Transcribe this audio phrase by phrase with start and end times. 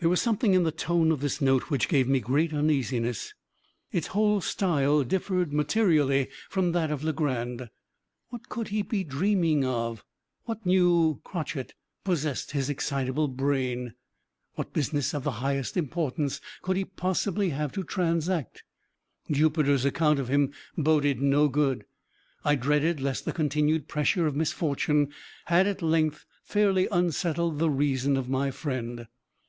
[0.00, 3.34] There was something in the tone of this note which gave me great uneasiness.
[3.90, 7.68] Its whole style differed materially from that of Legrand.
[8.28, 10.04] What could he be dreaming of?
[10.44, 11.74] What new crotchet
[12.04, 13.94] possessed his excitable brain?
[14.54, 18.62] What "business of the highest importance" could he possibly have to transact?
[19.28, 21.86] Jupiter's account of him boded no good.
[22.44, 25.12] I dreaded lest the continued pressure of misfortune
[25.46, 29.08] had, at length, fairly unsettled the reason of my friend.